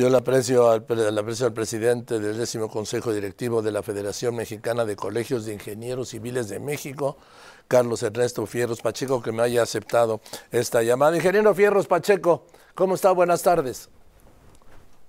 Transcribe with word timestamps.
Yo 0.00 0.08
le 0.08 0.16
aprecio 0.16 0.70
al, 0.70 0.86
le 0.88 1.20
aprecio 1.20 1.44
al 1.44 1.52
presidente 1.52 2.18
del 2.20 2.38
décimo 2.38 2.70
Consejo 2.70 3.12
Directivo 3.12 3.60
de 3.60 3.70
la 3.70 3.82
Federación 3.82 4.34
Mexicana 4.34 4.86
de 4.86 4.96
Colegios 4.96 5.44
de 5.44 5.52
Ingenieros 5.52 6.08
Civiles 6.08 6.48
de 6.48 6.58
México, 6.58 7.18
Carlos 7.68 8.02
Ernesto 8.02 8.46
Fierros 8.46 8.80
Pacheco, 8.80 9.20
que 9.20 9.30
me 9.30 9.42
haya 9.42 9.62
aceptado 9.62 10.22
esta 10.52 10.82
llamada. 10.82 11.16
Ingeniero 11.16 11.54
Fierros 11.54 11.86
Pacheco, 11.86 12.46
¿cómo 12.74 12.94
está? 12.94 13.12
Buenas 13.12 13.42
tardes. 13.42 13.90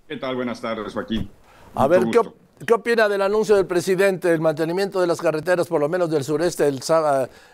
¿Qué 0.09 0.17
tal? 0.17 0.35
Buenas 0.35 0.59
tardes, 0.59 0.91
Joaquín. 0.91 1.31
A 1.73 1.87
ver, 1.87 2.03
¿qué, 2.11 2.19
¿qué, 2.65 2.73
opina 2.73 3.07
del 3.07 3.21
anuncio 3.21 3.55
del 3.55 3.67
presidente, 3.67 4.33
el 4.33 4.41
mantenimiento 4.41 4.99
de 4.99 5.07
las 5.07 5.21
carreteras, 5.21 5.69
por 5.69 5.79
lo 5.79 5.87
menos 5.87 6.09
del 6.09 6.25
sureste? 6.25 6.67
El, 6.67 6.81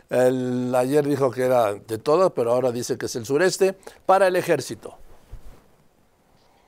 el, 0.09 0.73
ayer 0.73 1.07
dijo 1.07 1.29
que 1.29 1.43
era 1.43 1.75
de 1.75 1.99
todas, 1.99 2.31
pero 2.31 2.51
ahora 2.51 2.71
dice 2.71 2.97
que 2.97 3.05
es 3.05 3.15
el 3.15 3.27
sureste, 3.27 3.77
para 4.07 4.25
el 4.25 4.35
ejército. 4.35 4.97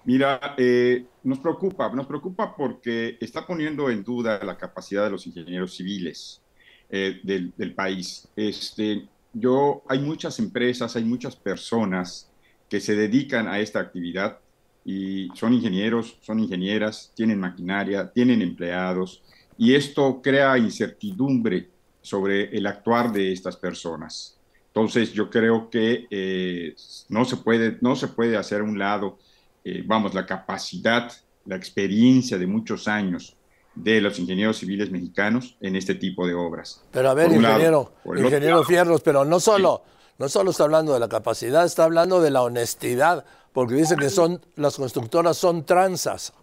Mira, 0.10 0.56
eh, 0.58 1.06
nos 1.22 1.38
preocupa, 1.38 1.88
nos 1.94 2.08
preocupa 2.08 2.56
porque 2.56 3.20
está 3.22 3.46
poniendo 3.46 3.92
en 3.92 4.04
duda 4.04 4.44
la 4.44 4.58
capacidad 4.58 5.04
de 5.04 5.12
los 5.12 5.28
ingenieros 5.28 5.76
civiles 5.76 6.42
eh, 6.90 7.20
del, 7.22 7.76
país. 7.76 8.28
Este, 8.36 9.08
yo, 9.34 9.84
hay 9.88 10.00
muchas 10.00 10.40
empresas, 10.40 10.96
hay 10.96 11.04
muchas 11.04 11.36
personas 11.36 12.28
que 12.68 12.80
se 12.80 12.96
dedican 12.96 13.48
a 13.48 13.60
esta 13.60 13.82
actividad 13.82 14.40
y 14.84 15.30
son 15.36 15.54
ingenieros, 15.54 16.18
son 16.22 16.40
ingenieras, 16.40 17.14
tienen 17.16 17.40
maquinaria, 17.40 18.12
tienen 18.12 18.42
empleados 18.42 19.22
y 19.60 19.76
esto 19.76 20.24
crea 20.24 20.58
incertidumbre 20.58 21.70
sobre 22.02 22.46
el 22.58 22.66
actuar 22.66 23.14
de 23.14 23.32
estas 23.32 23.58
personas. 23.58 24.40
Entonces, 24.70 25.14
yo 25.14 25.30
creo 25.30 25.70
que 25.70 26.08
eh, 26.10 26.74
no, 27.10 27.26
se 27.26 27.38
puede, 27.38 27.78
no 27.82 27.96
se 27.96 28.08
puede 28.08 28.38
hacer 28.38 28.62
a 28.62 28.64
un 28.64 28.80
lado 28.80 29.20
eh, 29.64 29.84
vamos, 29.86 30.14
la 30.14 30.26
capacidad, 30.26 31.12
la 31.46 31.56
experiencia 31.56 32.38
de 32.38 32.48
muchos 32.48 32.88
años 32.88 33.36
de 33.76 34.02
los 34.02 34.20
ingenieros 34.20 34.58
civiles 34.58 34.92
mexicanos 34.92 35.58
en 35.62 35.76
este 35.76 35.96
tipo 35.96 36.28
de 36.28 36.34
obras. 36.34 36.84
Pero 36.92 37.10
a 37.10 37.14
ver, 37.14 37.32
ingeniero, 37.32 37.94
ingeniero 38.06 38.64
Fierros, 38.64 39.02
pero 39.02 39.26
no 39.26 39.40
solo, 39.40 39.84
no 40.18 40.28
solo 40.28 40.52
está 40.52 40.64
hablando 40.64 40.94
de 40.94 41.00
la 41.00 41.08
capacidad, 41.08 41.66
está 41.66 41.86
hablando 41.86 42.22
de 42.22 42.32
la 42.32 42.42
honestidad, 42.42 43.26
porque 43.54 43.76
dice 43.76 43.96
que 43.96 44.10
son 44.10 44.42
las 44.56 44.76
constructoras 44.76 45.38
son 45.38 45.66
transas. 45.66 46.34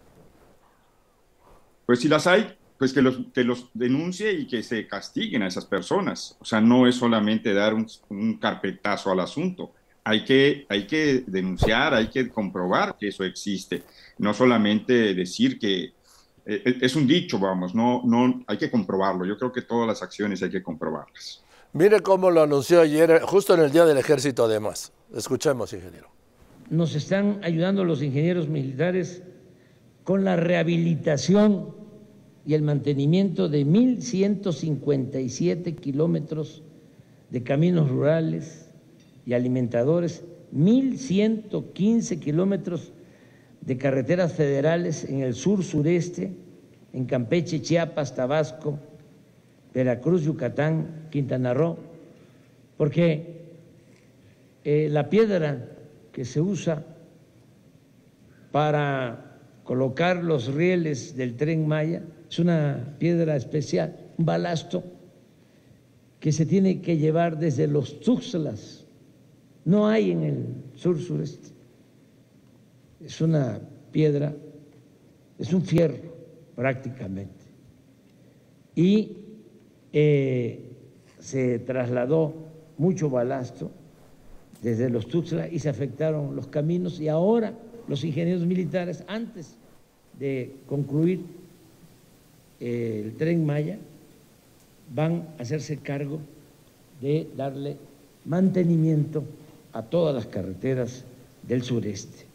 Pues 1.85 2.01
si 2.01 2.09
las 2.09 2.27
hay, 2.27 2.57
pues 2.79 2.93
que 2.93 3.03
los, 3.03 3.19
que 3.33 3.45
los 3.45 3.71
denuncie 3.75 4.33
y 4.33 4.47
que 4.47 4.63
se 4.63 4.87
castiguen 4.87 5.43
a 5.43 5.47
esas 5.47 5.67
personas. 5.67 6.37
O 6.41 6.45
sea, 6.45 6.61
no 6.61 6.87
es 6.87 6.97
solamente 6.97 7.55
dar 7.55 7.75
un 7.75 8.39
carpetazo 8.39 9.11
al 9.11 9.21
asunto 9.21 9.73
hay 10.07 10.25
que, 10.25 10.65
hay 10.69 10.87
que 10.87 11.25
denunciar, 11.27 11.93
hay 11.93 12.07
que 12.07 12.29
comprobar 12.29 12.97
que 12.97 13.09
eso 13.09 13.25
existe, 13.25 13.83
no 14.19 14.33
solamente 14.33 15.15
decir 15.15 15.59
que 15.59 15.83
eh, 15.83 15.93
eh, 16.47 16.79
es 16.81 16.95
un 16.95 17.09
dicho, 17.09 17.41
vamos, 17.41 17.75
no, 17.75 18.03
no, 18.05 18.45
hay 18.47 18.57
que 18.57 18.71
comprobarlo. 18.71 19.25
Yo 19.25 19.37
creo 19.37 19.53
que 19.53 19.63
todas 19.63 19.89
las 19.89 20.05
acciones 20.05 20.41
hay 20.45 20.51
que 20.51 20.63
comprobarlas. 20.63 21.43
Mire 21.73 22.03
cómo 22.03 22.31
lo 22.31 22.43
anunció 22.43 22.83
ayer, 22.83 23.21
justo 23.23 23.55
en 23.55 23.63
el 23.63 23.73
Día 23.73 23.85
del 23.85 23.99
Ejército 23.99 24.45
además. 24.45 24.93
Escuchemos, 25.13 25.73
ingeniero. 25.73 26.09
Nos 26.71 26.95
están 26.95 27.41
ayudando 27.43 27.85
los 27.85 28.01
ingenieros 28.01 28.47
militares 28.47 29.25
con 30.05 30.23
la 30.23 30.37
rehabilitación 30.37 31.75
y 32.47 32.55
el 32.55 32.63
mantenimiento 32.63 33.49
de 33.49 33.67
1.157 33.67 35.75
kilómetros 35.75 36.63
de 37.31 37.43
caminos 37.43 37.91
rurales, 37.91 38.66
y 39.27 39.35
alimentadores, 39.35 40.25
1.115 40.55 42.21
kilómetros 42.21 42.93
de 43.61 43.77
carreteras 43.77 44.33
federales 44.33 45.05
en 45.05 45.23
el 45.23 45.35
sur 45.35 45.65
sureste, 45.65 46.33
en 46.93 47.05
Campeche, 47.05 47.61
Chiapas, 47.61 48.15
Tabasco, 48.15 48.79
Veracruz, 49.75 50.23
Yucatán, 50.23 51.09
Quintana 51.11 51.53
Roo, 51.53 51.77
porque 52.77 53.43
eh, 54.65 54.89
la 54.91 55.11
piedra 55.11 55.69
que 56.13 56.25
se 56.25 56.41
usa 56.41 56.85
para 58.53 59.41
colocar 59.65 60.23
los 60.23 60.55
rieles 60.55 61.17
del 61.17 61.37
tren 61.37 61.67
Maya 61.67 62.03
es 62.31 62.39
una 62.39 62.95
piedra 62.99 63.35
especial, 63.35 63.97
un 64.17 64.25
balasto 64.25 64.85
que 66.21 66.31
se 66.31 66.47
tiene 66.47 66.81
que 66.81 66.97
llevar 66.97 67.39
desde 67.39 67.67
los 67.67 68.01
Tuxtlas 68.01 68.86
no 69.67 69.89
hay 69.89 70.13
en 70.13 70.23
el 70.23 70.47
sur 70.77 70.99
sureste. 70.99 71.49
Es 73.05 73.21
una 73.21 73.61
piedra, 73.91 74.33
es 75.39 75.53
un 75.53 75.63
fierro 75.63 76.15
prácticamente. 76.55 77.45
Y 78.77 79.17
eh, 79.93 80.71
se 81.19 81.59
trasladó 81.59 82.33
mucho 82.79 83.11
balasto 83.11 83.71
desde 84.63 84.89
los 84.89 85.09
Tuxtla 85.09 85.49
y 85.49 85.59
se 85.59 85.69
afectaron 85.69 86.37
los 86.37 86.47
caminos 86.47 87.01
y 87.01 87.09
ahora 87.09 87.53
los 87.89 88.05
ingenieros 88.05 88.47
militares, 88.47 89.03
antes 89.09 89.57
de 90.19 90.55
concluir 90.69 91.25
eh, 92.61 93.03
el 93.05 93.15
tren 93.17 93.45
Maya, 93.45 93.79
van 94.95 95.27
a 95.39 95.43
hacerse 95.43 95.79
cargo 95.79 96.21
de 97.01 97.29
darle 97.37 97.77
mantenimiento 98.25 99.25
a 99.77 99.83
todas 99.83 100.15
las 100.15 100.27
carreteras 100.27 101.05
del 101.43 101.63
sureste. 101.63 102.27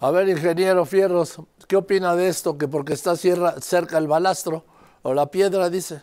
A 0.00 0.10
ver, 0.10 0.28
ingeniero 0.28 0.84
Fierros, 0.84 1.40
¿qué 1.68 1.76
opina 1.76 2.16
de 2.16 2.28
esto? 2.28 2.58
Que 2.58 2.66
porque 2.66 2.94
está 2.94 3.14
cerca 3.14 3.96
el 3.96 4.08
balastro 4.08 4.64
o 5.02 5.14
la 5.14 5.30
piedra, 5.30 5.70
dice. 5.70 6.02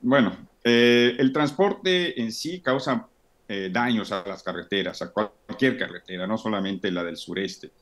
Bueno, 0.00 0.34
eh, 0.64 1.16
el 1.18 1.32
transporte 1.34 2.18
en 2.20 2.32
sí 2.32 2.60
causa 2.60 3.08
eh, 3.46 3.68
daños 3.70 4.10
a 4.10 4.24
las 4.26 4.42
carreteras, 4.42 5.02
a 5.02 5.10
cualquier 5.10 5.76
carretera, 5.76 6.26
no 6.26 6.38
solamente 6.38 6.90
la 6.90 7.04
del 7.04 7.18
sureste. 7.18 7.72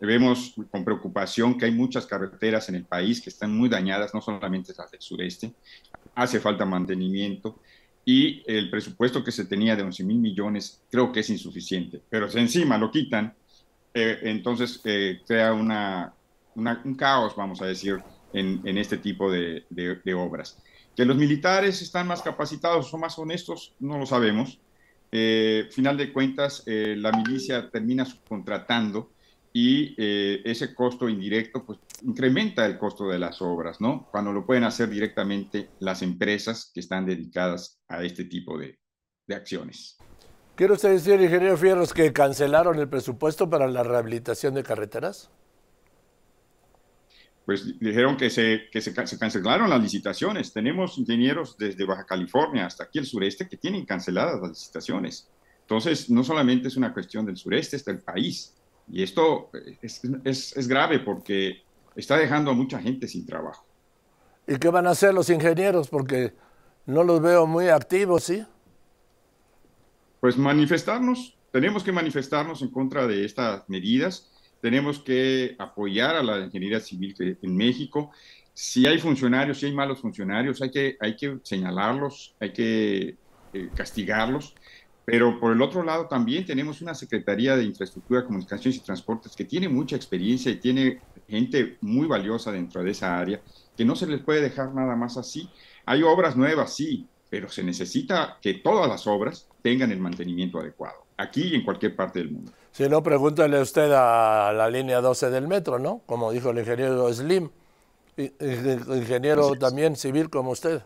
Vemos 0.00 0.54
con 0.70 0.84
preocupación 0.84 1.56
que 1.56 1.66
hay 1.66 1.70
muchas 1.70 2.06
carreteras 2.06 2.68
en 2.68 2.74
el 2.74 2.84
país 2.84 3.20
que 3.20 3.30
están 3.30 3.56
muy 3.56 3.68
dañadas, 3.68 4.12
no 4.12 4.20
solamente 4.20 4.74
las 4.76 4.90
del 4.90 5.00
sureste. 5.00 5.52
Hace 6.14 6.40
falta 6.40 6.64
mantenimiento 6.64 7.60
y 8.08 8.44
el 8.46 8.70
presupuesto 8.70 9.24
que 9.24 9.32
se 9.32 9.46
tenía 9.46 9.74
de 9.74 9.82
11 9.82 10.04
mil 10.04 10.18
millones 10.18 10.80
creo 10.90 11.10
que 11.10 11.20
es 11.20 11.28
insuficiente, 11.28 12.00
pero 12.08 12.30
si 12.30 12.38
encima 12.38 12.78
lo 12.78 12.90
quitan, 12.90 13.34
eh, 13.92 14.20
entonces 14.22 14.80
eh, 14.84 15.22
crea 15.26 15.52
una, 15.52 16.14
un 16.54 16.94
caos, 16.94 17.34
vamos 17.34 17.60
a 17.60 17.66
decir, 17.66 18.00
en, 18.32 18.60
en 18.64 18.78
este 18.78 18.98
tipo 18.98 19.30
de, 19.30 19.64
de, 19.70 20.14
obras. 20.14 20.56
Que 20.94 21.04
los 21.04 21.16
militares 21.16 21.82
están 21.82 22.06
más 22.06 22.22
capacitados 22.22 22.94
o 22.94 22.98
más 22.98 23.18
honestos, 23.18 23.74
no 23.80 23.98
lo 23.98 24.06
sabemos. 24.06 24.60
Eh, 25.10 25.68
final 25.72 25.96
de 25.96 26.12
cuentas, 26.12 26.62
eh, 26.66 26.94
la 26.96 27.10
milicia 27.10 27.70
termina 27.70 28.04
subcontratando 28.04 29.10
y 29.58 29.94
eh, 29.96 30.42
ese 30.44 30.74
costo 30.74 31.08
indirecto 31.08 31.64
pues 31.64 31.78
incrementa 32.02 32.66
el 32.66 32.76
costo 32.76 33.08
de 33.08 33.18
las 33.18 33.40
obras, 33.40 33.80
¿no? 33.80 34.06
Cuando 34.10 34.30
lo 34.30 34.44
pueden 34.44 34.64
hacer 34.64 34.90
directamente 34.90 35.70
las 35.78 36.02
empresas 36.02 36.70
que 36.74 36.80
están 36.80 37.06
dedicadas 37.06 37.80
a 37.88 38.04
este 38.04 38.26
tipo 38.26 38.58
de, 38.58 38.78
de 39.26 39.34
acciones. 39.34 39.96
¿Quiere 40.56 40.74
usted 40.74 40.90
decir, 40.90 41.18
ingeniero 41.22 41.56
Fierros, 41.56 41.94
que 41.94 42.12
cancelaron 42.12 42.78
el 42.78 42.86
presupuesto 42.86 43.48
para 43.48 43.66
la 43.66 43.82
rehabilitación 43.82 44.52
de 44.52 44.62
carreteras? 44.62 45.30
Pues 47.46 47.80
dijeron 47.80 48.18
que, 48.18 48.28
se, 48.28 48.64
que 48.70 48.82
se, 48.82 48.92
se, 49.06 49.18
cancelaron 49.18 49.70
las 49.70 49.80
licitaciones. 49.80 50.52
Tenemos 50.52 50.98
ingenieros 50.98 51.56
desde 51.56 51.86
Baja 51.86 52.04
California 52.04 52.66
hasta 52.66 52.84
aquí 52.84 52.98
el 52.98 53.06
sureste 53.06 53.48
que 53.48 53.56
tienen 53.56 53.86
canceladas 53.86 54.38
las 54.38 54.50
licitaciones. 54.50 55.30
Entonces, 55.62 56.10
no 56.10 56.22
solamente 56.22 56.68
es 56.68 56.76
una 56.76 56.92
cuestión 56.92 57.24
del 57.24 57.38
sureste, 57.38 57.76
es 57.76 57.84
del 57.86 58.00
país. 58.00 58.52
Y 58.88 59.02
esto 59.02 59.50
es, 59.82 60.02
es, 60.24 60.56
es, 60.56 60.68
grave 60.68 61.00
porque 61.00 61.62
está 61.96 62.16
dejando 62.16 62.50
a 62.50 62.54
mucha 62.54 62.80
gente 62.80 63.08
sin 63.08 63.26
trabajo. 63.26 63.66
¿Y 64.46 64.56
qué 64.58 64.68
van 64.68 64.86
a 64.86 64.90
hacer 64.90 65.12
los 65.12 65.28
ingenieros? 65.28 65.88
Porque 65.88 66.32
no 66.86 67.02
los 67.02 67.20
veo 67.20 67.46
muy 67.46 67.68
activos, 67.68 68.24
¿sí? 68.24 68.44
Pues 70.20 70.38
manifestarnos, 70.38 71.36
tenemos 71.50 71.82
que 71.82 71.92
manifestarnos 71.92 72.62
en 72.62 72.70
contra 72.70 73.06
de 73.06 73.24
estas 73.24 73.68
medidas, 73.68 74.30
tenemos 74.60 75.00
que 75.00 75.56
apoyar 75.58 76.16
a 76.16 76.22
la 76.22 76.38
ingeniería 76.44 76.80
civil 76.80 77.14
en 77.42 77.56
México. 77.56 78.10
Si 78.54 78.86
hay 78.86 78.98
funcionarios, 78.98 79.58
si 79.58 79.66
hay 79.66 79.72
malos 79.72 80.00
funcionarios, 80.00 80.62
hay 80.62 80.70
que, 80.70 80.96
hay 81.00 81.16
que 81.16 81.38
señalarlos, 81.42 82.34
hay 82.40 82.52
que 82.52 83.16
eh, 83.52 83.68
castigarlos 83.74 84.54
pero 85.06 85.38
por 85.38 85.52
el 85.52 85.62
otro 85.62 85.84
lado 85.84 86.08
también 86.08 86.44
tenemos 86.44 86.82
una 86.82 86.92
Secretaría 86.92 87.56
de 87.56 87.62
Infraestructura, 87.62 88.24
Comunicaciones 88.24 88.76
y 88.76 88.80
Transportes 88.80 89.36
que 89.36 89.44
tiene 89.44 89.68
mucha 89.68 89.94
experiencia 89.94 90.50
y 90.50 90.56
tiene 90.56 91.00
gente 91.28 91.78
muy 91.80 92.08
valiosa 92.08 92.50
dentro 92.50 92.82
de 92.82 92.90
esa 92.90 93.16
área, 93.16 93.40
que 93.76 93.84
no 93.84 93.94
se 93.94 94.08
les 94.08 94.20
puede 94.20 94.40
dejar 94.40 94.74
nada 94.74 94.96
más 94.96 95.16
así. 95.16 95.48
Hay 95.84 96.02
obras 96.02 96.36
nuevas, 96.36 96.74
sí, 96.74 97.06
pero 97.30 97.48
se 97.48 97.62
necesita 97.62 98.38
que 98.42 98.54
todas 98.54 98.88
las 98.88 99.06
obras 99.06 99.48
tengan 99.62 99.92
el 99.92 100.00
mantenimiento 100.00 100.58
adecuado. 100.58 101.06
aquí 101.18 101.44
y 101.44 101.54
en 101.54 101.64
cualquier 101.64 101.94
parte 101.96 102.18
del 102.18 102.32
mundo. 102.32 102.52
Si 102.72 102.86
no, 102.88 103.02
pregúntale 103.02 103.60
usted 103.60 103.90
a 103.92 104.52
la 104.52 104.68
línea 104.68 105.00
12 105.00 105.30
del 105.30 105.46
metro, 105.46 105.78
¿no? 105.78 106.02
Como 106.04 106.32
dijo 106.32 106.50
el 106.50 106.58
ingeniero 106.58 107.10
Slim, 107.12 107.48
ingeniero 108.16 109.54
también 109.54 109.94
civil 109.96 110.28
como 110.28 110.50
usted. 110.50 110.82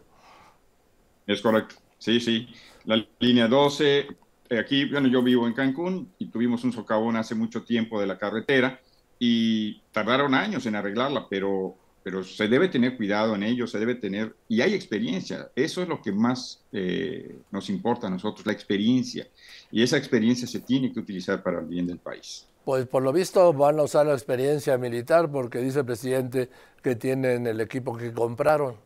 Es 1.26 1.40
correcto, 1.40 1.76
sí, 2.00 2.18
sí. 2.18 2.48
La 2.86 3.06
línea 3.20 3.46
12, 3.46 4.08
eh, 4.48 4.58
aquí, 4.58 4.86
bueno, 4.86 5.06
yo 5.06 5.22
vivo 5.22 5.46
en 5.46 5.52
Cancún 5.52 6.12
y 6.18 6.26
tuvimos 6.26 6.64
un 6.64 6.72
socavón 6.72 7.14
hace 7.14 7.36
mucho 7.36 7.62
tiempo 7.62 8.00
de 8.00 8.08
la 8.08 8.18
carretera 8.18 8.80
y 9.16 9.80
tardaron 9.92 10.34
años 10.34 10.66
en 10.66 10.74
arreglarla, 10.74 11.28
pero, 11.28 11.76
pero 12.02 12.24
se 12.24 12.48
debe 12.48 12.68
tener 12.68 12.96
cuidado 12.96 13.36
en 13.36 13.44
ello, 13.44 13.66
se 13.66 13.78
debe 13.78 13.94
tener, 13.94 14.34
y 14.48 14.62
hay 14.62 14.74
experiencia, 14.74 15.50
eso 15.54 15.82
es 15.82 15.88
lo 15.88 16.00
que 16.02 16.10
más 16.10 16.64
eh, 16.72 17.36
nos 17.52 17.68
importa 17.70 18.08
a 18.08 18.10
nosotros, 18.10 18.44
la 18.46 18.52
experiencia, 18.52 19.28
y 19.70 19.82
esa 19.82 19.98
experiencia 19.98 20.48
se 20.48 20.60
tiene 20.60 20.92
que 20.92 21.00
utilizar 21.00 21.42
para 21.42 21.60
el 21.60 21.66
bien 21.66 21.86
del 21.86 21.98
país. 21.98 22.46
Pues 22.64 22.86
por 22.86 23.02
lo 23.02 23.12
visto 23.12 23.52
van 23.52 23.78
a 23.78 23.82
usar 23.84 24.06
la 24.06 24.14
experiencia 24.14 24.76
militar 24.78 25.30
porque 25.30 25.58
dice 25.58 25.80
el 25.80 25.86
presidente 25.86 26.48
que 26.82 26.96
tienen 26.96 27.46
el 27.46 27.60
equipo 27.60 27.96
que 27.96 28.12
compraron. 28.12 28.76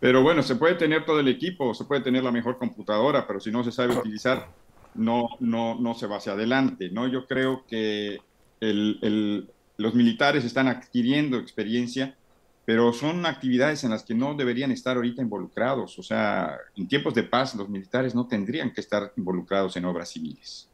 Pero 0.00 0.22
bueno, 0.22 0.42
se 0.42 0.56
puede 0.56 0.74
tener 0.74 1.04
todo 1.04 1.20
el 1.20 1.28
equipo, 1.28 1.74
se 1.74 1.84
puede 1.84 2.00
tener 2.00 2.24
la 2.24 2.32
mejor 2.32 2.56
computadora, 2.58 3.26
pero 3.26 3.38
si 3.38 3.50
no 3.50 3.62
se 3.62 3.70
sabe 3.70 3.94
utilizar, 3.94 4.48
no, 4.94 5.28
no, 5.40 5.78
no 5.78 5.94
se 5.94 6.06
va 6.06 6.16
hacia 6.16 6.32
adelante, 6.32 6.88
¿no? 6.90 7.06
Yo 7.06 7.26
creo 7.26 7.64
que 7.66 8.18
los 8.60 9.94
militares 9.94 10.44
están 10.44 10.68
adquiriendo 10.68 11.36
experiencia, 11.36 12.16
pero 12.64 12.92
son 12.94 13.26
actividades 13.26 13.84
en 13.84 13.90
las 13.90 14.02
que 14.02 14.14
no 14.14 14.34
deberían 14.34 14.70
estar 14.72 14.96
ahorita 14.96 15.20
involucrados. 15.20 15.98
O 15.98 16.02
sea, 16.02 16.56
en 16.76 16.88
tiempos 16.88 17.14
de 17.14 17.24
paz 17.24 17.54
los 17.54 17.68
militares 17.68 18.14
no 18.14 18.26
tendrían 18.26 18.72
que 18.72 18.80
estar 18.80 19.12
involucrados 19.16 19.76
en 19.76 19.84
obras 19.84 20.10
civiles. 20.10 20.68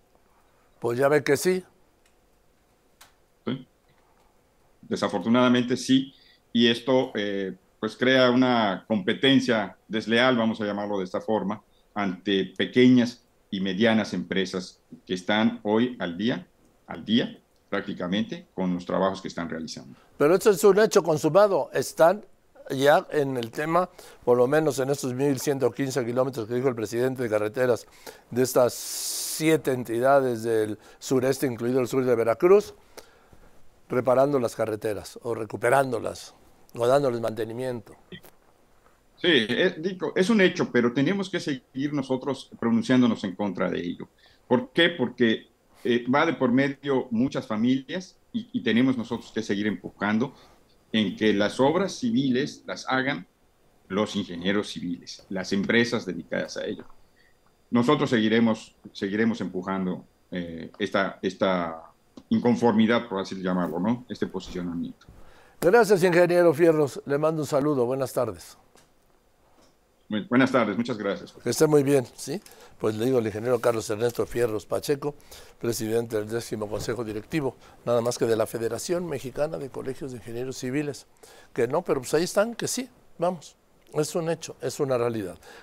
Pues 0.78 0.98
ya 0.98 1.08
ve 1.08 1.24
que 1.24 1.36
sí. 1.36 1.64
Desafortunadamente 4.82 5.76
sí, 5.76 6.14
y 6.52 6.68
esto 6.68 7.10
eh, 7.16 7.56
pues 7.86 7.96
crea 7.96 8.32
una 8.32 8.84
competencia 8.88 9.76
desleal, 9.86 10.36
vamos 10.36 10.60
a 10.60 10.64
llamarlo 10.64 10.98
de 10.98 11.04
esta 11.04 11.20
forma, 11.20 11.62
ante 11.94 12.46
pequeñas 12.56 13.22
y 13.48 13.60
medianas 13.60 14.12
empresas 14.12 14.80
que 15.06 15.14
están 15.14 15.60
hoy 15.62 15.96
al 16.00 16.18
día, 16.18 16.48
al 16.88 17.04
día 17.04 17.38
prácticamente, 17.70 18.48
con 18.56 18.74
los 18.74 18.84
trabajos 18.84 19.22
que 19.22 19.28
están 19.28 19.48
realizando. 19.48 19.96
Pero 20.18 20.34
esto 20.34 20.50
es 20.50 20.64
un 20.64 20.80
hecho 20.80 21.04
consumado, 21.04 21.70
están 21.72 22.24
ya 22.70 23.06
en 23.12 23.36
el 23.36 23.52
tema, 23.52 23.88
por 24.24 24.36
lo 24.36 24.48
menos 24.48 24.80
en 24.80 24.90
estos 24.90 25.14
1.115 25.14 26.04
kilómetros 26.04 26.48
que 26.48 26.54
dijo 26.54 26.66
el 26.66 26.74
presidente 26.74 27.22
de 27.22 27.28
carreteras 27.28 27.86
de 28.32 28.42
estas 28.42 28.74
siete 28.74 29.70
entidades 29.70 30.42
del 30.42 30.76
sureste, 30.98 31.46
incluido 31.46 31.78
el 31.78 31.86
sur 31.86 32.04
de 32.04 32.16
Veracruz, 32.16 32.74
reparando 33.88 34.40
las 34.40 34.56
carreteras 34.56 35.20
o 35.22 35.36
recuperándolas 35.36 36.34
o 36.76 36.86
dándoles 36.86 37.20
mantenimiento. 37.20 37.94
Sí, 39.16 39.46
es, 39.48 39.74
es 40.14 40.30
un 40.30 40.40
hecho, 40.40 40.70
pero 40.70 40.92
tenemos 40.92 41.30
que 41.30 41.40
seguir 41.40 41.92
nosotros 41.92 42.50
pronunciándonos 42.58 43.24
en 43.24 43.34
contra 43.34 43.70
de 43.70 43.80
ello. 43.80 44.08
¿Por 44.46 44.70
qué? 44.70 44.90
Porque 44.90 45.48
eh, 45.84 46.04
va 46.08 46.26
de 46.26 46.34
por 46.34 46.52
medio 46.52 47.08
muchas 47.10 47.46
familias 47.46 48.16
y, 48.32 48.48
y, 48.52 48.62
tenemos 48.62 48.98
nosotros 48.98 49.32
que 49.32 49.42
seguir 49.42 49.66
empujando 49.66 50.34
en 50.92 51.16
que 51.16 51.32
las 51.32 51.58
obras 51.60 51.98
civiles 51.98 52.62
las 52.66 52.86
hagan 52.88 53.26
los 53.88 54.16
ingenieros 54.16 54.68
civiles, 54.68 55.24
las 55.28 55.52
empresas 55.52 56.04
dedicadas 56.06 56.56
a 56.56 56.66
ello. 56.66 56.84
Nosotros 57.70 58.10
seguiremos, 58.10 58.74
seguiremos 58.92 59.40
empujando 59.40 60.04
eh, 60.30 60.70
esta, 60.78 61.18
esta 61.22 61.82
inconformidad, 62.28 63.08
por 63.08 63.20
así 63.20 63.40
llamarlo, 63.40 63.78
¿no? 63.78 64.04
Este 64.08 64.26
posicionamiento. 64.26 65.06
Gracias, 65.60 66.02
ingeniero 66.02 66.52
Fierros. 66.52 67.00
Le 67.06 67.18
mando 67.18 67.42
un 67.42 67.46
saludo. 67.46 67.86
Buenas 67.86 68.12
tardes. 68.12 68.56
buenas 70.28 70.52
tardes, 70.52 70.76
muchas 70.76 70.98
gracias. 70.98 71.32
Que 71.32 71.50
esté 71.50 71.66
muy 71.66 71.82
bien, 71.82 72.06
¿sí? 72.14 72.40
Pues 72.78 72.94
le 72.96 73.06
digo 73.06 73.18
al 73.18 73.26
ingeniero 73.26 73.58
Carlos 73.58 73.88
Ernesto 73.88 74.26
Fierros 74.26 74.66
Pacheco, 74.66 75.14
presidente 75.58 76.16
del 76.16 76.28
décimo 76.28 76.68
Consejo 76.68 77.04
Directivo, 77.04 77.56
nada 77.86 78.02
más 78.02 78.18
que 78.18 78.26
de 78.26 78.36
la 78.36 78.46
Federación 78.46 79.06
Mexicana 79.06 79.56
de 79.56 79.70
Colegios 79.70 80.12
de 80.12 80.18
Ingenieros 80.18 80.58
Civiles. 80.58 81.06
Que 81.54 81.66
no, 81.66 81.82
pero 81.82 82.00
pues 82.00 82.12
ahí 82.12 82.24
están, 82.24 82.54
que 82.54 82.68
sí, 82.68 82.88
vamos. 83.18 83.56
Es 83.94 84.14
un 84.14 84.28
hecho, 84.28 84.56
es 84.60 84.78
una 84.78 84.98
realidad. 84.98 85.38